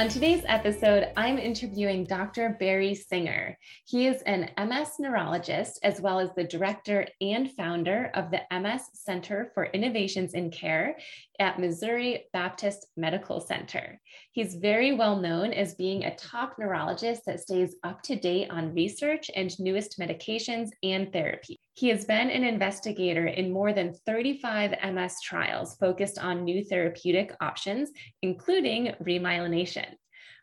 On 0.00 0.08
today's 0.08 0.42
episode, 0.46 1.08
I'm 1.14 1.36
interviewing 1.36 2.04
Dr. 2.04 2.56
Barry 2.58 2.94
Singer. 2.94 3.58
He 3.84 4.06
is 4.06 4.22
an 4.22 4.48
MS 4.56 4.92
neurologist, 4.98 5.78
as 5.82 6.00
well 6.00 6.18
as 6.18 6.30
the 6.34 6.44
director 6.44 7.06
and 7.20 7.52
founder 7.52 8.10
of 8.14 8.30
the 8.30 8.40
MS 8.50 8.80
Center 8.94 9.50
for 9.52 9.66
Innovations 9.66 10.32
in 10.32 10.50
Care 10.50 10.96
at 11.38 11.58
Missouri 11.58 12.24
Baptist 12.32 12.86
Medical 12.96 13.42
Center. 13.42 14.00
He's 14.32 14.54
very 14.54 14.94
well 14.94 15.16
known 15.16 15.52
as 15.52 15.74
being 15.74 16.04
a 16.04 16.16
top 16.16 16.54
neurologist 16.58 17.26
that 17.26 17.40
stays 17.40 17.76
up 17.84 18.00
to 18.04 18.16
date 18.16 18.48
on 18.50 18.72
research 18.72 19.30
and 19.36 19.54
newest 19.60 19.98
medications 19.98 20.70
and 20.82 21.12
therapy. 21.12 21.60
He 21.80 21.88
has 21.88 22.04
been 22.04 22.28
an 22.28 22.44
investigator 22.44 23.26
in 23.28 23.50
more 23.50 23.72
than 23.72 23.94
35 24.04 24.74
MS 24.92 25.16
trials 25.22 25.76
focused 25.76 26.18
on 26.18 26.44
new 26.44 26.62
therapeutic 26.62 27.34
options, 27.40 27.90
including 28.20 28.92
remyelination. 29.02 29.86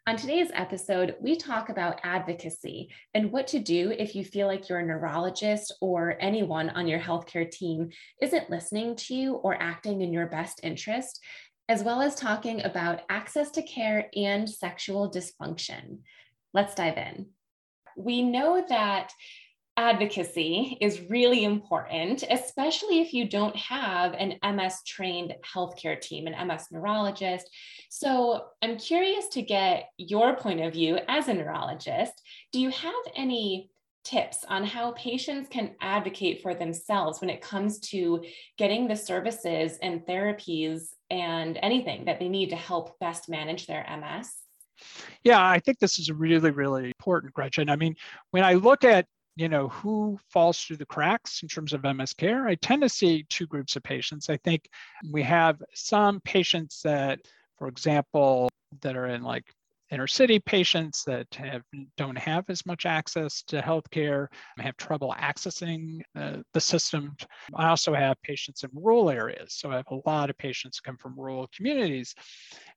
On 0.08 0.18
today's 0.18 0.50
episode, 0.56 1.16
we 1.22 1.36
talk 1.36 1.70
about 1.70 2.00
advocacy 2.04 2.90
and 3.14 3.32
what 3.32 3.46
to 3.50 3.60
do 3.60 3.92
if 4.00 4.16
you 4.16 4.26
feel 4.26 4.48
like 4.48 4.68
your 4.68 4.82
neurologist 4.82 5.76
or 5.80 6.18
anyone 6.20 6.72
on 6.72 6.88
your 6.88 7.00
healthcare 7.00 7.48
team 7.52 7.92
isn't 8.20 8.50
listening 8.50 8.96
to 8.96 9.14
you 9.14 9.36
or 9.36 9.62
acting 9.62 10.02
in 10.02 10.12
your 10.12 10.26
best 10.26 10.62
interest, 10.64 11.24
as 11.70 11.84
well 11.84 12.02
as 12.02 12.16
talking 12.16 12.64
about 12.64 13.02
access 13.12 13.52
to 13.52 13.62
care 13.62 14.10
and 14.16 14.50
sexual 14.50 15.12
dysfunction. 15.12 16.00
Let's 16.56 16.74
dive 16.74 16.98
in. 16.98 17.28
We 17.96 18.24
know 18.24 18.66
that 18.70 19.12
advocacy 19.78 20.78
is 20.82 21.02
really 21.10 21.44
important, 21.44 22.24
especially 22.30 23.00
if 23.00 23.14
you 23.14 23.30
don't 23.30 23.56
have 23.56 24.14
an 24.14 24.36
MS 24.44 24.82
trained 24.86 25.36
healthcare 25.46 26.00
team, 26.02 26.28
an 26.28 26.48
MS 26.48 26.66
neurologist. 26.72 27.48
So 27.90 28.48
I'm 28.62 28.78
curious 28.78 29.28
to 29.30 29.42
get 29.42 29.90
your 29.98 30.36
point 30.36 30.62
of 30.62 30.74
view 30.74 31.00
as 31.08 31.28
a 31.28 31.34
neurologist. 31.34 32.14
Do 32.52 32.60
you 32.60 32.72
have 32.72 32.94
any 33.16 33.70
tips 34.04 34.46
on 34.48 34.64
how 34.64 34.92
patients 34.94 35.50
can 35.50 35.76
advocate 35.82 36.42
for 36.42 36.56
themselves 36.56 37.20
when 37.20 37.30
it 37.30 37.42
comes 37.42 37.80
to 37.80 38.24
getting 38.58 38.88
the 38.88 38.96
services 38.96 39.78
and 39.82 40.02
therapies 40.02 40.88
and 41.10 41.60
anything 41.62 42.06
that 42.06 42.20
they 42.20 42.30
need 42.30 42.50
to 42.50 42.56
help 42.56 42.98
best 43.00 43.30
manage 43.30 43.68
their 43.68 43.86
MS? 44.00 44.34
Yeah, 45.24 45.46
I 45.46 45.60
think 45.60 45.80
this 45.80 46.00
is 46.00 46.12
really, 46.12 46.52
really 46.52 46.88
important, 46.88 47.34
Gretchen. 47.34 47.70
I 47.70 47.76
mean, 47.76 47.96
when 48.32 48.44
I 48.44 48.54
look 48.54 48.84
at 48.84 49.08
you 49.38 49.48
know, 49.48 49.68
who 49.70 50.20
falls 50.30 50.60
through 50.60 50.78
the 50.78 50.86
cracks 50.86 51.44
in 51.44 51.48
terms 51.48 51.72
of 51.72 51.84
MS 51.84 52.14
care, 52.14 52.48
I 52.48 52.56
tend 52.56 52.82
to 52.82 52.90
see 52.90 53.26
two 53.30 53.46
groups 53.46 53.76
of 53.76 53.84
patients. 53.84 54.30
I 54.30 54.38
think 54.38 54.68
we 55.12 55.22
have 55.22 55.62
some 55.76 56.20
patients 56.22 56.82
that, 56.84 57.20
for 57.60 57.68
example, 57.68 58.50
that 58.82 58.98
are 58.98 59.06
in 59.06 59.22
like 59.22 59.46
inner 59.92 60.08
city 60.08 60.40
patients 60.40 61.04
that 61.06 61.28
have, 61.36 61.62
don't 61.96 62.18
have 62.18 62.46
as 62.50 62.66
much 62.66 62.86
access 62.86 63.42
to 63.44 63.62
healthcare, 63.62 64.28
have 64.60 64.78
trouble 64.78 65.16
accessing 65.18 66.02
uh, 66.16 66.38
the 66.54 66.60
system. 66.60 67.16
I 67.56 67.68
also 67.68 67.94
have 67.94 68.22
patients 68.22 68.64
in 68.64 68.70
rural 68.74 69.10
areas. 69.10 69.54
So 69.54 69.72
I 69.72 69.78
have 69.78 69.88
a 69.92 70.10
lot 70.10 70.30
of 70.30 70.38
patients 70.38 70.80
come 70.80 70.98
from 70.98 71.16
rural 71.18 71.50
communities. 71.56 72.14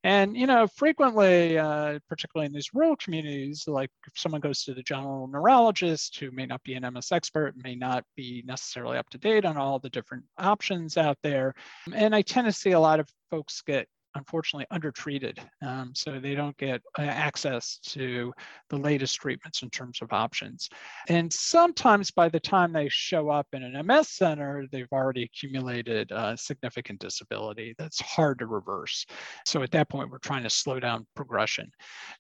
And, 0.04 0.36
you 0.36 0.46
know, 0.46 0.66
frequently, 0.66 1.58
uh, 1.58 1.98
particularly 2.08 2.46
in 2.46 2.52
these 2.52 2.70
rural 2.72 2.96
communities, 2.96 3.64
like 3.66 3.90
if 4.06 4.12
someone 4.16 4.40
goes 4.40 4.64
to 4.64 4.74
the 4.74 4.82
general 4.82 5.26
neurologist 5.26 6.18
who 6.18 6.30
may 6.30 6.46
not 6.46 6.62
be 6.62 6.74
an 6.74 6.90
MS 6.92 7.12
expert, 7.12 7.54
may 7.56 7.74
not 7.74 8.04
be 8.16 8.42
necessarily 8.46 8.96
up 8.96 9.10
to 9.10 9.18
date 9.18 9.44
on 9.44 9.56
all 9.56 9.78
the 9.78 9.90
different 9.90 10.24
options 10.38 10.96
out 10.96 11.18
there. 11.22 11.54
And 11.92 12.14
I 12.14 12.22
tend 12.22 12.46
to 12.46 12.52
see 12.52 12.70
a 12.70 12.80
lot 12.80 13.00
of 13.00 13.08
folks 13.30 13.62
get 13.62 13.88
unfortunately 14.14 14.66
undertreated. 14.70 15.40
Um, 15.62 15.92
so 15.94 16.18
they 16.18 16.34
don't 16.34 16.56
get 16.56 16.82
uh, 16.98 17.02
access 17.02 17.78
to 17.86 18.32
the 18.68 18.76
latest 18.76 19.16
treatments 19.16 19.62
in 19.62 19.70
terms 19.70 20.00
of 20.02 20.12
options. 20.12 20.68
And 21.08 21.32
sometimes 21.32 22.10
by 22.10 22.28
the 22.28 22.40
time 22.40 22.72
they 22.72 22.88
show 22.88 23.28
up 23.30 23.46
in 23.52 23.62
an 23.62 23.86
MS 23.86 24.08
center, 24.10 24.66
they've 24.70 24.92
already 24.92 25.24
accumulated 25.24 26.12
uh, 26.12 26.36
significant 26.36 27.00
disability 27.00 27.74
that's 27.78 28.00
hard 28.00 28.38
to 28.40 28.46
reverse. 28.46 29.06
So 29.46 29.62
at 29.62 29.70
that 29.72 29.88
point, 29.88 30.10
we're 30.10 30.18
trying 30.18 30.42
to 30.44 30.50
slow 30.50 30.80
down 30.80 31.06
progression. 31.14 31.70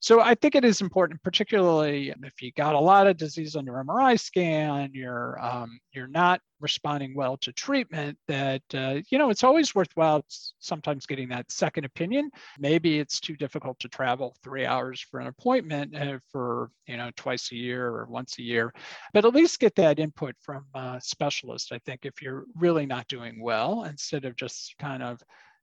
So 0.00 0.20
I 0.20 0.34
think 0.34 0.54
it 0.54 0.64
is 0.64 0.80
important, 0.80 1.22
particularly 1.22 2.12
if 2.22 2.42
you 2.42 2.52
got 2.52 2.74
a 2.74 2.80
lot 2.80 3.06
of 3.06 3.16
disease 3.16 3.56
on 3.56 3.64
your 3.64 3.82
MRI 3.84 4.18
scan, 4.18 4.90
you're, 4.92 5.38
um, 5.42 5.78
you're 5.92 6.08
not 6.08 6.40
responding 6.60 7.14
well 7.14 7.36
to 7.38 7.52
treatment 7.52 8.18
that 8.28 8.62
uh, 8.74 9.00
you 9.10 9.18
know 9.18 9.30
it's 9.30 9.44
always 9.44 9.74
worthwhile 9.74 10.24
sometimes 10.58 11.06
getting 11.06 11.28
that 11.28 11.50
second 11.50 11.79
opinion. 11.84 12.30
Maybe 12.58 12.98
it's 12.98 13.20
too 13.20 13.36
difficult 13.36 13.78
to 13.80 13.88
travel 13.88 14.36
three 14.42 14.66
hours 14.66 15.00
for 15.00 15.20
an 15.20 15.26
appointment 15.26 15.96
uh, 15.96 16.18
for 16.30 16.70
you 16.86 16.96
know 16.96 17.10
twice 17.16 17.52
a 17.52 17.56
year 17.56 17.86
or 17.86 18.06
once 18.06 18.38
a 18.38 18.42
year. 18.42 18.72
But 19.12 19.24
at 19.24 19.34
least 19.34 19.60
get 19.60 19.74
that 19.76 19.98
input 19.98 20.34
from 20.40 20.64
a 20.74 21.00
specialist 21.02 21.72
i 21.72 21.78
think 21.78 22.00
if 22.04 22.22
you're 22.22 22.44
really 22.56 22.86
not 22.86 23.08
doing 23.08 23.40
well 23.40 23.84
instead 23.84 24.24
of 24.24 24.36
just 24.36 24.74
kind 24.78 25.02
of 25.02 25.20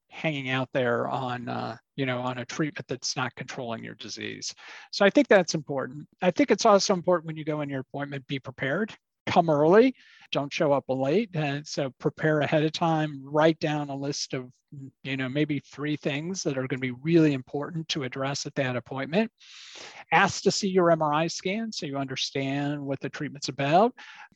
hanging 0.09 0.49
out 0.49 0.69
there 0.73 1.07
on 1.07 1.49
uh, 1.49 1.75
you 1.95 2.05
know 2.05 2.19
on 2.19 2.37
a 2.37 2.45
treatment 2.45 2.87
that's 2.87 3.15
not 3.17 3.35
controlling 3.35 3.83
your 3.83 3.95
disease. 3.95 4.53
So 4.91 5.05
i 5.05 5.09
think 5.09 5.27
that's 5.27 5.53
important. 5.53 6.07
I 6.21 6.31
think 6.31 6.51
it's 6.51 6.65
also 6.65 6.93
important 6.93 7.27
when 7.27 7.37
you 7.37 7.43
go 7.43 7.61
in 7.61 7.69
your 7.69 7.81
appointment 7.81 8.25
be 8.27 8.39
prepared. 8.39 8.93
Come 9.25 9.49
early. 9.49 9.93
Don't 10.31 10.53
show 10.53 10.71
up 10.71 10.85
late. 10.87 11.29
And 11.33 11.67
so 11.67 11.91
prepare 11.99 12.39
ahead 12.39 12.63
of 12.63 12.71
time. 12.71 13.21
Write 13.23 13.59
down 13.59 13.89
a 13.89 13.95
list 13.95 14.33
of 14.33 14.49
you 15.03 15.17
know 15.17 15.29
maybe 15.29 15.59
three 15.59 15.95
things 15.95 16.43
that 16.43 16.57
are 16.57 16.67
going 16.67 16.79
to 16.81 16.93
be 16.93 16.99
really 17.01 17.33
important 17.33 17.87
to 17.89 18.03
address 18.03 18.45
at 18.45 18.55
that 18.55 18.75
appointment. 18.75 19.31
Ask 20.11 20.43
to 20.43 20.51
see 20.51 20.69
your 20.69 20.95
mri 20.95 21.31
scan 21.31 21.71
so 21.71 21.85
you 21.85 21.97
understand 21.97 22.81
what 22.81 22.99
the 22.99 23.09
treatment's 23.09 23.49
about. 23.49 23.93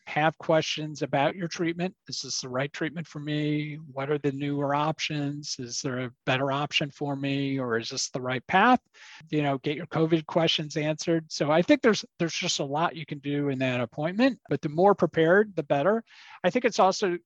Have 0.08 0.38
questions 0.40 1.04
about 1.04 1.36
your 1.36 1.48
treatment. 1.48 1.94
Is 2.08 2.22
this 2.22 2.42
the 2.42 2.50
right 2.50 2.74
treatment 2.74 3.06
for 3.06 3.20
me? 3.20 3.78
What 3.92 4.10
are 4.10 4.18
the 4.18 4.32
newer 4.32 4.74
options? 4.74 5.56
Is 5.60 5.80
there 5.82 6.00
a 6.00 6.12
better 6.26 6.52
option 6.52 6.90
for 6.90 7.16
me? 7.16 7.60
Or 7.60 7.78
is 7.78 7.90
this 7.90 8.10
the 8.10 8.22
right 8.22 8.46
path? 8.48 8.80
You 9.30 9.44
know 9.44 9.58
get 9.60 9.76
your 9.76 9.88
covid 9.88 10.26
questions 10.26 10.78
answered. 10.78 11.26
So 11.30 11.52
i 11.52 11.62
think 11.62 11.82
there's 11.82 12.04
there's 12.20 12.34
just 12.34 12.60
a 12.60 12.66
lot 12.66 12.96
you 12.96 13.06
can 13.06 13.20
do 13.20 13.50
in 13.50 13.60
that 13.60 13.82
appointment 13.82 14.40
but 14.50 14.62
the 14.62 14.70
more 14.70 14.96
prepared 14.96 15.56
the 15.56 15.64
better. 15.64 16.04
I 16.44 16.50
think 16.50 16.66
it's 16.66 16.80
also 16.80 17.18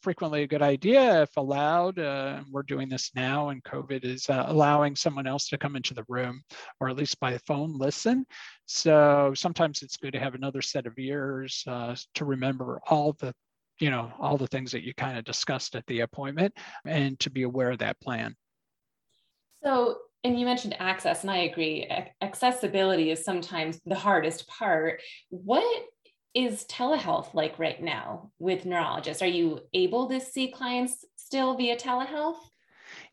frequently 0.00 0.42
a 0.42 0.46
good 0.46 0.62
idea 0.62 1.22
if 1.22 1.36
allowed. 1.36 1.98
Uh, 1.98 2.42
we're 2.50 2.62
doing 2.62 2.88
this 2.88 3.10
now, 3.14 3.50
and 3.50 3.62
COVID 3.64 4.04
is 4.04 4.28
uh, 4.28 4.44
allowing 4.46 4.96
someone 4.96 5.26
else 5.26 5.48
to 5.48 5.58
come 5.58 5.76
into 5.76 5.94
the 5.94 6.04
room 6.08 6.42
or 6.80 6.88
at 6.88 6.96
least 6.96 7.20
by 7.20 7.38
phone 7.38 7.76
listen. 7.78 8.26
So 8.66 9.32
sometimes 9.34 9.82
it's 9.82 9.96
good 9.96 10.12
to 10.12 10.20
have 10.20 10.34
another 10.34 10.62
set 10.62 10.86
of 10.86 10.98
ears 10.98 11.64
uh, 11.66 11.96
to 12.14 12.24
remember 12.24 12.80
all 12.88 13.14
the 13.14 13.32
you 13.80 13.90
know 13.90 14.12
all 14.20 14.36
the 14.36 14.46
things 14.46 14.70
that 14.72 14.82
you 14.82 14.94
kind 14.94 15.18
of 15.18 15.24
discussed 15.24 15.74
at 15.74 15.86
the 15.86 16.00
appointment 16.00 16.54
and 16.86 17.18
to 17.18 17.30
be 17.30 17.42
aware 17.42 17.70
of 17.70 17.78
that 17.78 18.00
plan 18.00 18.36
so 19.64 19.96
and 20.24 20.38
you 20.38 20.44
mentioned 20.44 20.76
access 20.78 21.22
and 21.22 21.30
i 21.30 21.38
agree 21.38 21.88
accessibility 22.20 23.10
is 23.10 23.24
sometimes 23.24 23.80
the 23.86 23.94
hardest 23.94 24.46
part 24.46 25.00
what 25.30 25.84
is 26.34 26.64
telehealth 26.64 27.34
like 27.34 27.58
right 27.58 27.82
now 27.82 28.30
with 28.38 28.64
neurologists? 28.64 29.22
Are 29.22 29.26
you 29.26 29.60
able 29.74 30.08
to 30.08 30.20
see 30.20 30.48
clients 30.50 31.04
still 31.16 31.54
via 31.56 31.76
telehealth? 31.76 32.38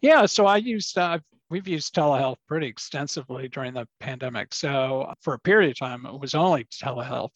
Yeah, 0.02 0.26
so 0.26 0.46
I 0.46 0.58
used, 0.58 0.98
uh, 0.98 1.20
we've 1.50 1.68
used 1.68 1.94
telehealth 1.94 2.38
pretty 2.48 2.68
extensively 2.68 3.48
during 3.48 3.74
the 3.74 3.88
pandemic. 4.00 4.54
So 4.54 5.14
for 5.22 5.34
a 5.34 5.40
period 5.40 5.72
of 5.72 5.80
time, 5.80 6.06
it 6.06 6.20
was 6.20 6.36
only 6.36 6.66
telehealth. 6.66 7.32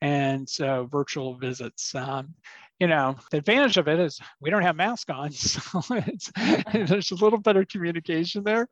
And 0.00 0.48
so 0.48 0.88
virtual 0.90 1.36
visits. 1.36 1.94
Um, 1.94 2.34
you 2.78 2.86
know, 2.86 3.16
the 3.30 3.38
advantage 3.38 3.78
of 3.78 3.88
it 3.88 3.98
is 3.98 4.20
we 4.40 4.50
don't 4.50 4.62
have 4.62 4.76
masks 4.76 5.10
on, 5.10 5.32
so 5.32 5.80
there's 6.72 7.10
a 7.10 7.14
little 7.16 7.38
better 7.38 7.64
communication 7.64 8.44
there. 8.44 8.68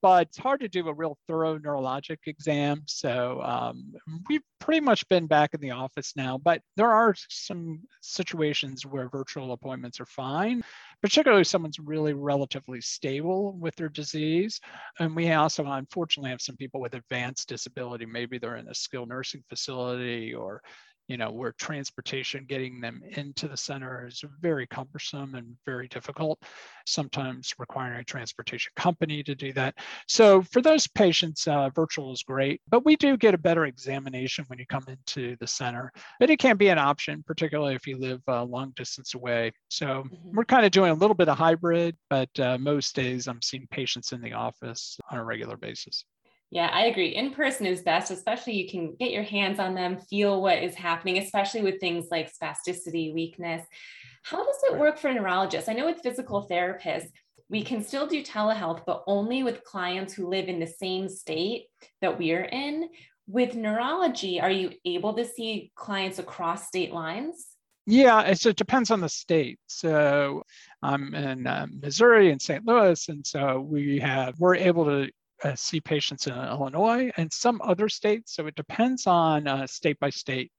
But 0.00 0.28
it's 0.28 0.36
hard 0.36 0.60
to 0.60 0.68
do 0.68 0.86
a 0.88 0.92
real 0.92 1.16
thorough 1.26 1.58
neurologic 1.58 2.18
exam. 2.26 2.82
So 2.84 3.40
um, 3.42 3.94
we've 4.28 4.42
pretty 4.60 4.80
much 4.80 5.08
been 5.08 5.26
back 5.26 5.54
in 5.54 5.62
the 5.62 5.70
office 5.70 6.12
now, 6.14 6.36
but 6.36 6.60
there 6.76 6.92
are 6.92 7.14
some 7.30 7.80
situations 8.02 8.84
where 8.84 9.08
virtual 9.08 9.52
appointments 9.52 10.00
are 10.00 10.06
fine, 10.06 10.62
particularly 11.00 11.40
if 11.40 11.46
someone's 11.46 11.78
really 11.78 12.12
relatively 12.12 12.82
stable 12.82 13.52
with 13.54 13.74
their 13.76 13.88
disease. 13.88 14.60
And 14.98 15.16
we 15.16 15.32
also, 15.32 15.64
unfortunately, 15.64 16.30
have 16.32 16.42
some 16.42 16.56
people 16.56 16.82
with 16.82 16.92
advanced 16.92 17.48
disability. 17.48 18.04
Maybe 18.04 18.36
they're 18.36 18.56
in 18.56 18.68
a 18.68 18.74
skilled 18.74 19.08
nursing 19.08 19.42
facility 19.48 20.34
or 20.34 20.60
you 21.08 21.16
know, 21.16 21.30
where 21.30 21.52
transportation 21.52 22.46
getting 22.48 22.80
them 22.80 23.02
into 23.10 23.48
the 23.48 23.56
center 23.56 24.06
is 24.06 24.22
very 24.40 24.66
cumbersome 24.66 25.34
and 25.34 25.56
very 25.66 25.88
difficult, 25.88 26.42
sometimes 26.86 27.54
requiring 27.58 28.00
a 28.00 28.04
transportation 28.04 28.72
company 28.76 29.22
to 29.22 29.34
do 29.34 29.52
that. 29.52 29.74
So 30.08 30.42
for 30.42 30.62
those 30.62 30.86
patients, 30.86 31.46
uh, 31.46 31.68
virtual 31.70 32.12
is 32.12 32.22
great, 32.22 32.60
but 32.68 32.84
we 32.84 32.96
do 32.96 33.16
get 33.16 33.34
a 33.34 33.38
better 33.38 33.66
examination 33.66 34.44
when 34.48 34.58
you 34.58 34.66
come 34.66 34.84
into 34.88 35.36
the 35.36 35.46
center. 35.46 35.92
But 36.20 36.30
it 36.30 36.38
can 36.38 36.56
be 36.56 36.68
an 36.68 36.78
option, 36.78 37.22
particularly 37.26 37.74
if 37.74 37.86
you 37.86 37.98
live 37.98 38.22
a 38.26 38.44
long 38.44 38.72
distance 38.76 39.14
away. 39.14 39.52
So 39.68 39.86
mm-hmm. 39.86 40.36
we're 40.36 40.44
kind 40.44 40.64
of 40.64 40.72
doing 40.72 40.90
a 40.90 40.94
little 40.94 41.14
bit 41.14 41.28
of 41.28 41.36
hybrid, 41.36 41.96
but 42.08 42.30
uh, 42.40 42.58
most 42.58 42.94
days 42.94 43.28
I'm 43.28 43.42
seeing 43.42 43.66
patients 43.70 44.12
in 44.12 44.20
the 44.20 44.32
office 44.32 44.98
on 45.10 45.18
a 45.18 45.24
regular 45.24 45.56
basis. 45.56 46.04
Yeah, 46.50 46.70
I 46.72 46.86
agree. 46.86 47.08
In 47.08 47.32
person 47.32 47.66
is 47.66 47.82
best, 47.82 48.10
especially 48.10 48.54
you 48.54 48.68
can 48.68 48.94
get 48.94 49.10
your 49.10 49.22
hands 49.22 49.58
on 49.58 49.74
them, 49.74 49.98
feel 49.98 50.40
what 50.40 50.62
is 50.62 50.74
happening, 50.74 51.18
especially 51.18 51.62
with 51.62 51.80
things 51.80 52.06
like 52.10 52.32
spasticity, 52.32 53.12
weakness. 53.12 53.66
How 54.22 54.44
does 54.44 54.62
it 54.70 54.78
work 54.78 54.98
for 54.98 55.12
neurologists? 55.12 55.68
I 55.68 55.72
know 55.72 55.86
with 55.86 56.02
physical 56.02 56.46
therapists, 56.48 57.08
we 57.50 57.62
can 57.62 57.82
still 57.82 58.06
do 58.06 58.22
telehealth, 58.22 58.82
but 58.86 59.04
only 59.06 59.42
with 59.42 59.64
clients 59.64 60.14
who 60.14 60.28
live 60.28 60.48
in 60.48 60.60
the 60.60 60.66
same 60.66 61.08
state 61.08 61.66
that 62.00 62.18
we're 62.18 62.44
in. 62.44 62.88
With 63.26 63.54
neurology, 63.54 64.40
are 64.40 64.50
you 64.50 64.72
able 64.84 65.14
to 65.14 65.24
see 65.24 65.72
clients 65.74 66.18
across 66.18 66.66
state 66.66 66.92
lines? 66.92 67.46
Yeah, 67.86 68.32
so 68.34 68.50
it 68.50 68.56
depends 68.56 68.90
on 68.90 69.00
the 69.00 69.08
state. 69.08 69.58
So 69.66 70.42
I'm 70.82 71.14
in 71.14 71.46
uh, 71.46 71.66
Missouri 71.70 72.30
and 72.30 72.40
St. 72.40 72.66
Louis, 72.66 73.08
and 73.08 73.26
so 73.26 73.60
we 73.60 73.98
have 73.98 74.38
we're 74.38 74.56
able 74.56 74.86
to 74.86 75.10
uh, 75.42 75.54
see 75.54 75.80
patients 75.80 76.26
in 76.26 76.34
Illinois 76.34 77.10
and 77.16 77.32
some 77.32 77.60
other 77.62 77.88
states. 77.88 78.34
So 78.34 78.46
it 78.46 78.54
depends 78.54 79.06
on 79.06 79.46
uh, 79.46 79.66
state 79.66 79.98
by 79.98 80.10
state 80.10 80.52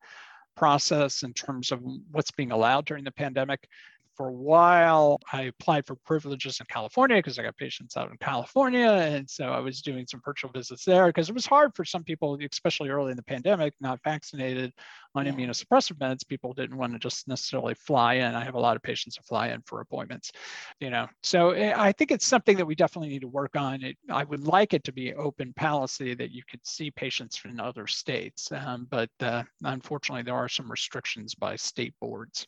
process 0.56 1.24
in 1.24 1.34
terms 1.34 1.72
of 1.72 1.82
what's 2.12 2.32
being 2.32 2.52
allowed 2.52 2.86
during 2.86 3.04
the 3.04 3.12
pandemic 3.12 3.68
for 4.16 4.30
a 4.30 4.34
while, 4.34 5.20
I 5.32 5.44
applied 5.44 5.86
for 5.86 5.96
privileges 5.96 6.60
in 6.60 6.66
California 6.68 7.18
because 7.18 7.38
I 7.38 7.44
got 7.44 7.58
patients 7.58 7.98
out 7.98 8.12
in 8.12 8.18
California. 8.18 8.90
And 8.90 9.30
so 9.30 9.50
I 9.50 9.60
was 9.60 9.82
doing 9.82 10.06
some 10.08 10.22
virtual 10.24 10.52
visits 10.52 10.86
there 10.86 11.08
because 11.08 11.30
it 11.30 11.36
was 11.36 11.46
hard 11.46 11.76
for 11.76 11.84
some 11.84 12.04
people, 12.04 12.38
especially 12.52 12.90
early 12.90 13.12
in 13.12 13.18
the 13.18 13.24
pandemic, 13.24 13.74
not 13.82 14.00
vaccinated 14.04 14.74
on 15.16 15.26
yeah. 15.26 15.32
immunosuppressive 15.32 15.98
meds. 15.98 16.28
People 16.28 16.54
didn't 16.54 16.78
want 16.78 16.94
to 16.94 17.00
just 17.00 17.28
necessarily 17.28 17.74
fly 17.74 18.16
in. 18.16 18.36
I 18.36 18.44
have 18.44 18.56
a 18.56 18.60
lot 18.60 18.76
of 18.76 18.84
patients 18.84 19.18
who 19.18 19.24
fly 19.24 19.50
in 19.50 19.62
for 19.66 19.82
appointments, 19.82 20.32
you 20.80 20.90
know. 20.90 21.08
So 21.24 21.52
eh, 21.52 21.74
I 21.76 21.92
think 21.92 22.12
it's 22.12 22.28
something 22.28 22.58
that 22.58 22.66
we 22.66 22.76
definitely 22.76 23.10
need 23.10 23.22
to 23.22 23.28
work 23.28 23.56
on. 23.56 23.84
It, 23.84 23.98
I 24.10 24.24
would 24.24 24.46
like 24.46 24.74
it 24.74 24.84
to 24.86 24.92
be 24.92 25.14
open 25.14 25.54
policy 25.54 26.14
that 26.16 26.32
you 26.32 26.44
could 26.50 26.66
see 26.66 26.92
patients 26.92 27.38
from 27.38 27.60
other 27.60 27.88
states. 27.88 28.52
Um, 28.52 28.88
but 28.90 29.10
uh, 29.22 29.44
unfortunately, 29.64 30.24
there 30.24 30.36
are 30.36 30.50
some 30.50 30.70
restrictions 30.70 31.36
by 31.36 31.56
state 31.56 31.94
boards. 32.00 32.48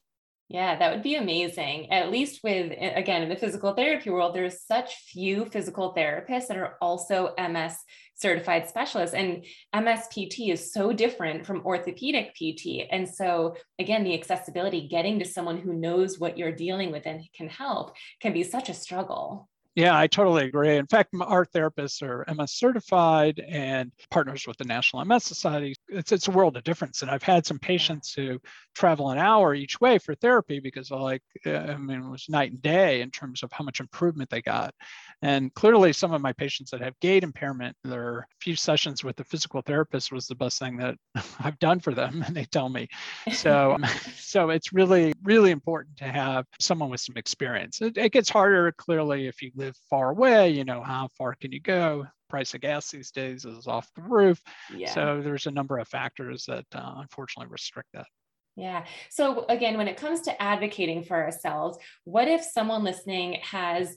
Yeah, 0.49 0.77
that 0.77 0.93
would 0.93 1.03
be 1.03 1.15
amazing. 1.15 1.91
At 1.91 2.09
least 2.09 2.41
with, 2.41 2.71
again, 2.71 3.21
in 3.21 3.27
the 3.27 3.35
physical 3.35 3.73
therapy 3.73 4.09
world, 4.09 4.33
there's 4.33 4.61
such 4.61 4.95
few 5.11 5.43
physical 5.45 5.93
therapists 5.93 6.47
that 6.47 6.55
are 6.55 6.77
also 6.81 7.33
MS 7.37 7.75
certified 8.15 8.69
specialists. 8.69 9.13
And 9.13 9.43
MSPT 9.75 10.53
is 10.53 10.71
so 10.71 10.93
different 10.93 11.45
from 11.45 11.65
orthopedic 11.65 12.33
PT. 12.33 12.87
And 12.89 13.09
so, 13.09 13.57
again, 13.77 14.05
the 14.05 14.13
accessibility, 14.13 14.87
getting 14.87 15.19
to 15.19 15.25
someone 15.25 15.57
who 15.57 15.73
knows 15.73 16.17
what 16.17 16.37
you're 16.37 16.55
dealing 16.55 16.93
with 16.93 17.05
and 17.05 17.21
can 17.35 17.49
help, 17.49 17.95
can 18.21 18.31
be 18.31 18.43
such 18.43 18.69
a 18.69 18.73
struggle. 18.73 19.49
Yeah, 19.75 19.95
I 19.95 20.07
totally 20.07 20.45
agree. 20.45 20.77
In 20.77 20.87
fact, 20.87 21.13
our 21.21 21.45
therapists 21.45 22.01
are 22.01 22.25
MS 22.33 22.53
certified 22.53 23.39
and 23.47 23.91
partners 24.09 24.47
with 24.47 24.57
the 24.57 24.63
National 24.63 25.05
MS 25.05 25.25
Society. 25.25 25.75
It's, 25.89 26.11
it's 26.11 26.27
a 26.27 26.31
world 26.31 26.57
of 26.57 26.63
difference. 26.63 27.01
And 27.01 27.11
I've 27.11 27.23
had 27.23 27.45
some 27.45 27.59
patients 27.59 28.13
who 28.13 28.39
travel 28.75 29.09
an 29.09 29.17
hour 29.17 29.53
each 29.53 29.79
way 29.79 29.97
for 29.97 30.15
therapy 30.15 30.59
because, 30.59 30.91
like, 30.91 31.23
uh, 31.45 31.51
I 31.51 31.77
mean, 31.77 32.01
it 32.01 32.09
was 32.09 32.27
night 32.29 32.51
and 32.51 32.61
day 32.61 33.01
in 33.01 33.11
terms 33.11 33.43
of 33.43 33.51
how 33.51 33.63
much 33.63 33.79
improvement 33.79 34.29
they 34.29 34.41
got. 34.41 34.73
And 35.21 35.53
clearly, 35.53 35.93
some 35.93 36.13
of 36.13 36.21
my 36.21 36.33
patients 36.33 36.71
that 36.71 36.81
have 36.81 36.99
gait 36.99 37.23
impairment, 37.23 37.75
their 37.83 38.27
few 38.41 38.55
sessions 38.55 39.03
with 39.03 39.15
the 39.15 39.23
physical 39.23 39.61
therapist 39.61 40.11
was 40.11 40.27
the 40.27 40.35
best 40.35 40.59
thing 40.59 40.77
that 40.77 40.95
I've 41.39 41.59
done 41.59 41.79
for 41.79 41.93
them, 41.93 42.23
and 42.25 42.35
they 42.35 42.45
tell 42.45 42.69
me. 42.69 42.87
So, 43.33 43.73
um, 43.73 43.85
so 44.15 44.49
it's 44.49 44.73
really, 44.73 45.13
really 45.23 45.51
important 45.51 45.97
to 45.97 46.05
have 46.05 46.45
someone 46.59 46.89
with 46.89 47.01
some 47.01 47.17
experience. 47.17 47.81
It, 47.81 47.97
it 47.97 48.11
gets 48.11 48.29
harder, 48.29 48.71
clearly, 48.73 49.27
if 49.27 49.41
you 49.41 49.51
live 49.55 49.75
far 49.89 50.11
away. 50.11 50.49
You 50.51 50.65
know, 50.65 50.83
how 50.83 51.09
far 51.17 51.35
can 51.35 51.51
you 51.51 51.59
go? 51.59 52.05
Price 52.29 52.53
of 52.53 52.61
gas 52.61 52.91
these 52.91 53.11
days 53.11 53.45
is 53.45 53.67
off 53.67 53.89
the 53.95 54.01
roof. 54.01 54.41
Yeah. 54.73 54.93
So 54.93 55.21
there's 55.23 55.47
a 55.47 55.51
number 55.51 55.77
of 55.77 55.87
factors 55.87 56.45
that 56.47 56.65
uh, 56.73 56.95
unfortunately 56.97 57.51
restrict 57.51 57.89
that. 57.93 58.07
Yeah. 58.55 58.85
So, 59.11 59.45
again, 59.49 59.77
when 59.77 59.87
it 59.87 59.97
comes 59.97 60.21
to 60.21 60.41
advocating 60.41 61.03
for 61.03 61.15
ourselves, 61.15 61.77
what 62.05 62.27
if 62.27 62.41
someone 62.41 62.83
listening 62.83 63.39
has 63.43 63.95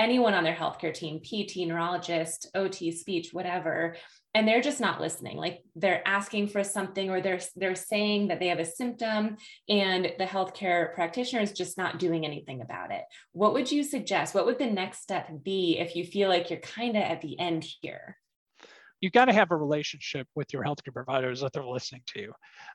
anyone 0.00 0.34
on 0.34 0.42
their 0.42 0.54
healthcare 0.54 0.92
team, 0.92 1.20
PT, 1.20 1.58
neurologist, 1.68 2.48
OT, 2.56 2.90
speech, 2.90 3.28
whatever, 3.32 3.96
and 4.34 4.48
they're 4.48 4.60
just 4.60 4.80
not 4.80 5.00
listening. 5.00 5.36
Like 5.36 5.62
they're 5.76 6.06
asking 6.06 6.48
for 6.48 6.64
something 6.64 7.08
or 7.08 7.20
they're 7.20 7.40
they're 7.54 7.76
saying 7.76 8.28
that 8.28 8.40
they 8.40 8.48
have 8.48 8.58
a 8.58 8.64
symptom 8.64 9.36
and 9.68 10.12
the 10.18 10.24
healthcare 10.24 10.92
practitioner 10.94 11.42
is 11.42 11.52
just 11.52 11.78
not 11.78 11.98
doing 11.98 12.24
anything 12.24 12.60
about 12.60 12.90
it. 12.90 13.04
What 13.32 13.54
would 13.54 13.70
you 13.70 13.84
suggest? 13.84 14.34
What 14.34 14.46
would 14.46 14.58
the 14.58 14.66
next 14.66 15.02
step 15.02 15.28
be 15.42 15.78
if 15.78 15.94
you 15.94 16.04
feel 16.04 16.28
like 16.28 16.50
you're 16.50 16.58
kind 16.58 16.96
of 16.96 17.02
at 17.02 17.20
the 17.20 17.38
end 17.38 17.64
here? 17.80 18.18
You 19.04 19.10
got 19.10 19.26
to 19.26 19.34
have 19.34 19.50
a 19.50 19.56
relationship 19.56 20.26
with 20.34 20.50
your 20.54 20.64
healthcare 20.64 20.94
providers 20.94 21.42
that 21.42 21.52
they're 21.52 21.62
listening 21.62 22.00
to 22.06 22.20
you. 22.20 22.32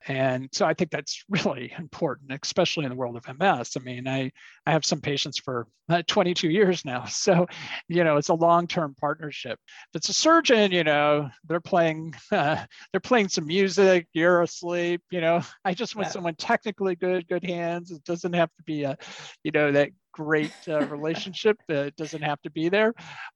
And 0.07 0.47
so 0.51 0.63
I 0.63 0.75
think 0.75 0.91
that's 0.91 1.23
really 1.29 1.73
important, 1.75 2.31
especially 2.43 2.85
in 2.85 2.91
the 2.91 2.95
world 2.95 3.17
of 3.17 3.39
MS. 3.39 3.71
I 3.75 3.79
mean, 3.79 4.07
I, 4.07 4.31
I 4.67 4.71
have 4.71 4.85
some 4.85 5.01
patients 5.01 5.39
for 5.39 5.65
uh, 5.89 6.03
22 6.05 6.51
years 6.51 6.85
now. 6.85 7.05
So, 7.19 7.47
you 7.87 8.03
know, 8.03 8.17
it's 8.17 8.29
a 8.29 8.33
long-term 8.35 8.95
partnership. 8.99 9.59
If 9.89 9.95
it's 9.95 10.09
a 10.09 10.13
surgeon, 10.13 10.71
you 10.71 10.83
know, 10.83 11.29
they're 11.47 11.59
playing, 11.59 12.13
uh, 12.31 12.63
they're 12.91 13.01
playing 13.01 13.29
some 13.29 13.47
music, 13.47 14.07
you're 14.13 14.43
asleep, 14.43 15.01
you 15.11 15.19
know, 15.19 15.41
I 15.65 15.73
just 15.73 15.95
want 15.95 16.07
yeah. 16.07 16.11
someone 16.11 16.35
technically 16.35 16.95
good, 16.95 17.27
good 17.27 17.43
hands. 17.43 17.91
It 17.91 18.03
doesn't 18.03 18.33
have 18.33 18.49
to 18.55 18.63
be 18.63 18.83
a, 18.83 18.97
you 19.43 19.51
know, 19.51 19.71
that 19.71 19.89
great 20.19 20.51
uh, 20.67 20.85
relationship. 20.87 21.57
It 21.69 21.95
doesn't 21.95 22.21
have 22.21 22.41
to 22.41 22.51
be 22.51 22.67
there. 22.67 22.93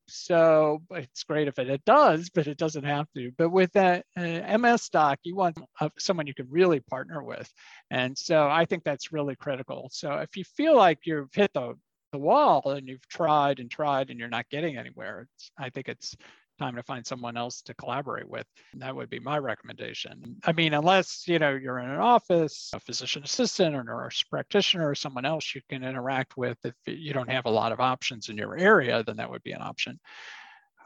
So 0.09 0.81
it's 0.91 1.23
great 1.23 1.47
if 1.47 1.57
it, 1.57 1.69
it 1.69 1.85
does, 1.85 2.29
but 2.29 2.45
it 2.45 2.57
doesn't 2.57 2.83
have 2.83 3.07
to. 3.15 3.31
But 3.37 3.51
with 3.51 3.71
that 3.71 4.05
uh, 4.17 4.57
MS 4.57 4.89
doc, 4.89 5.19
you 5.23 5.33
want 5.33 5.57
uh, 5.79 5.87
someone 5.97 6.27
you 6.27 6.33
can 6.33 6.49
really 6.49 6.81
partner 6.81 7.23
with. 7.23 7.49
And 7.89 8.17
so 8.17 8.49
I 8.49 8.65
think 8.65 8.83
that's 8.83 9.13
really 9.13 9.37
critical. 9.37 9.89
So 9.93 10.11
if 10.15 10.35
you 10.35 10.43
feel 10.43 10.75
like 10.75 10.99
you've 11.05 11.33
hit 11.33 11.51
the, 11.53 11.75
the 12.11 12.17
wall 12.17 12.61
and 12.65 12.85
you've 12.89 13.07
tried 13.07 13.61
and 13.61 13.71
tried 13.71 14.09
and 14.09 14.19
you're 14.19 14.27
not 14.27 14.49
getting 14.49 14.75
anywhere, 14.75 15.29
I 15.57 15.69
think 15.69 15.87
it's 15.87 16.17
time 16.60 16.75
to 16.75 16.83
find 16.83 17.05
someone 17.05 17.38
else 17.38 17.62
to 17.63 17.74
collaborate 17.74 18.29
with. 18.29 18.45
And 18.74 18.81
that 18.81 18.95
would 18.95 19.10
be 19.10 19.19
my 19.19 19.38
recommendation. 19.38 20.38
I 20.45 20.51
mean, 20.51 20.74
unless 20.74 21.27
you 21.27 21.39
know 21.39 21.51
you're 21.51 21.79
in 21.79 21.89
an 21.89 22.00
office, 22.00 22.72
a 22.74 22.79
physician 22.79 23.24
assistant 23.24 23.75
or 23.75 23.83
nurse 23.83 24.24
practitioner 24.24 24.89
or 24.89 24.95
someone 24.95 25.25
else 25.25 25.53
you 25.55 25.62
can 25.69 25.83
interact 25.83 26.38
with. 26.38 26.57
If 26.63 26.75
you 26.86 27.13
don't 27.13 27.29
have 27.29 27.45
a 27.45 27.51
lot 27.51 27.72
of 27.72 27.79
options 27.79 28.29
in 28.29 28.38
your 28.38 28.57
area, 28.57 29.03
then 29.03 29.17
that 29.17 29.29
would 29.29 29.43
be 29.43 29.51
an 29.51 29.62
option. 29.62 30.00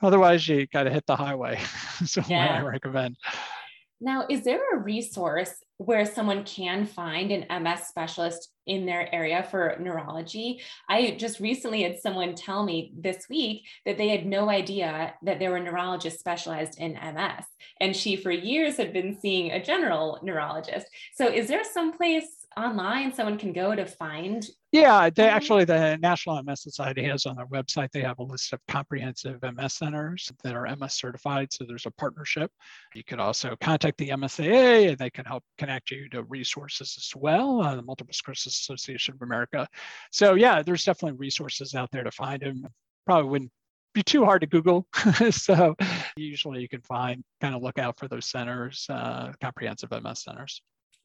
Otherwise, 0.01 0.47
you 0.47 0.67
got 0.67 0.83
to 0.83 0.91
hit 0.91 1.05
the 1.07 1.15
highway. 1.15 1.59
so 2.05 2.21
yeah. 2.27 2.59
I 2.59 2.61
recommend. 2.61 3.17
Now, 3.99 4.25
is 4.29 4.43
there 4.43 4.61
a 4.73 4.77
resource 4.77 5.55
where 5.77 6.05
someone 6.05 6.43
can 6.43 6.85
find 6.85 7.31
an 7.31 7.63
MS 7.63 7.87
specialist 7.87 8.53
in 8.67 8.85
their 8.85 9.13
area 9.13 9.41
for 9.49 9.75
neurology? 9.79 10.61
I 10.87 11.15
just 11.17 11.39
recently 11.39 11.81
had 11.81 11.99
someone 11.99 12.35
tell 12.35 12.63
me 12.63 12.93
this 12.95 13.25
week 13.27 13.63
that 13.87 13.97
they 13.97 14.09
had 14.09 14.27
no 14.27 14.49
idea 14.49 15.15
that 15.23 15.39
there 15.39 15.49
were 15.49 15.59
neurologists 15.59 16.19
specialized 16.19 16.79
in 16.79 16.93
MS. 16.93 17.45
And 17.81 17.95
she, 17.95 18.15
for 18.15 18.29
years, 18.29 18.77
had 18.77 18.93
been 18.93 19.19
seeing 19.19 19.51
a 19.51 19.63
general 19.63 20.19
neurologist. 20.21 20.85
So, 21.15 21.27
is 21.27 21.47
there 21.47 21.63
some 21.63 21.91
place 21.91 22.36
online 22.57 23.13
someone 23.13 23.37
can 23.37 23.53
go 23.53 23.75
to 23.75 23.85
find? 23.85 24.45
Yeah, 24.71 25.09
they 25.09 25.27
actually 25.27 25.63
the 25.65 25.97
National 25.97 26.41
MS 26.43 26.63
Society 26.63 27.03
has 27.03 27.25
on 27.25 27.35
their 27.35 27.45
website. 27.47 27.91
They 27.91 28.01
have 28.01 28.19
a 28.19 28.23
list 28.23 28.51
of 28.53 28.59
comprehensive 28.67 29.41
MS 29.41 29.75
centers 29.75 30.31
that 30.43 30.55
are 30.55 30.75
MS 30.75 30.93
certified. 30.93 31.53
So 31.53 31.65
there's 31.67 31.85
a 31.85 31.91
partnership. 31.91 32.51
You 32.95 33.03
could 33.03 33.19
also 33.19 33.55
contact 33.61 33.97
the 33.97 34.09
MSAA, 34.09 34.89
and 34.89 34.97
they 34.97 35.09
can 35.09 35.25
help 35.25 35.43
connect 35.57 35.91
you 35.91 36.09
to 36.09 36.23
resources 36.23 36.95
as 36.97 37.11
well. 37.15 37.61
Uh, 37.61 37.75
the 37.75 37.83
Multiple 37.83 38.13
Sclerosis 38.13 38.59
Association 38.59 39.13
of 39.15 39.21
America. 39.21 39.67
So 40.11 40.33
yeah, 40.33 40.61
there's 40.63 40.83
definitely 40.83 41.17
resources 41.17 41.75
out 41.75 41.91
there 41.91 42.03
to 42.03 42.11
find 42.11 42.41
them. 42.41 42.67
Probably 43.05 43.29
wouldn't 43.29 43.51
be 43.93 44.03
too 44.03 44.25
hard 44.25 44.41
to 44.41 44.47
Google. 44.47 44.87
so 45.31 45.75
usually 46.15 46.61
you 46.61 46.69
can 46.69 46.81
find, 46.81 47.23
kind 47.41 47.55
of 47.55 47.63
look 47.63 47.79
out 47.79 47.97
for 47.97 48.07
those 48.07 48.25
centers, 48.25 48.85
uh, 48.89 49.31
comprehensive 49.41 49.91
MS 49.91 50.23
centers. 50.23 50.61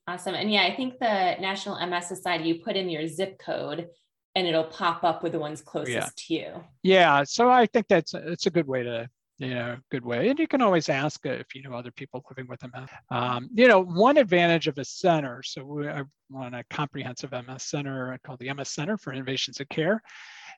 Awesome. 0.08 0.34
And 0.34 0.50
yeah, 0.50 0.62
I 0.62 0.74
think 0.74 0.98
the 0.98 1.36
National 1.40 1.84
MS 1.86 2.06
Society, 2.06 2.44
you 2.44 2.56
put 2.56 2.76
in 2.76 2.88
your 2.88 3.06
zip 3.06 3.38
code 3.38 3.88
and 4.34 4.46
it'll 4.46 4.64
pop 4.64 5.04
up 5.04 5.22
with 5.22 5.32
the 5.32 5.38
ones 5.38 5.60
closest 5.60 5.94
yeah. 5.94 6.08
to 6.16 6.34
you. 6.34 6.64
Yeah. 6.82 7.24
So 7.24 7.48
I 7.48 7.66
think 7.66 7.86
that's 7.88 8.14
it's 8.14 8.46
a 8.46 8.50
good 8.50 8.66
way 8.66 8.82
to 8.82 9.08
you 9.38 9.54
know 9.54 9.76
good 9.90 10.04
way 10.04 10.28
and 10.28 10.38
you 10.38 10.46
can 10.46 10.60
always 10.60 10.88
ask 10.88 11.24
if 11.24 11.54
you 11.54 11.62
know 11.62 11.72
other 11.72 11.90
people 11.90 12.22
living 12.30 12.48
with 12.48 12.62
MS. 12.62 12.88
Um, 13.10 13.48
you 13.54 13.66
know 13.66 13.82
one 13.82 14.16
advantage 14.16 14.68
of 14.68 14.78
a 14.78 14.84
center 14.84 15.42
so 15.42 15.64
we 15.64 15.88
run 16.30 16.54
a 16.54 16.62
comprehensive 16.70 17.32
ms 17.32 17.62
center 17.62 18.18
called 18.24 18.40
the 18.40 18.52
ms 18.52 18.68
center 18.68 18.96
for 18.98 19.12
innovations 19.12 19.58
in 19.58 19.66
care 19.66 20.02